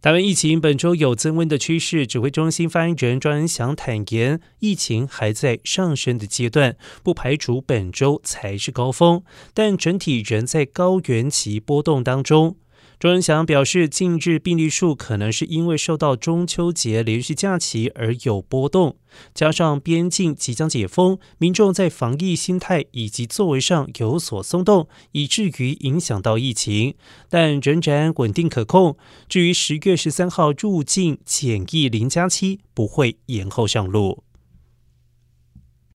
[0.00, 12.54] 台湾疫情本周有增温的趋势，指挥中心发言人庄恩祥坦言，疫情还在上升的阶段，不排除本周才是高峰，但整体仍在高原期波动当中。
[12.98, 18.96] 周文祥表示，近日病例数可能是因为受到中秋节连续假期而有波动，
[19.32, 26.96] 加上边境即将解封，民众在防疫心态以及作为上有所松动，以至于影响到疫情，
[27.30, 28.96] 但仍然稳定可控。
[29.28, 34.24] 至于十月十三号入境检疫零加七不会延后上路。